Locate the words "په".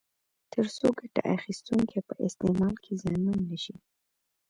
2.07-2.13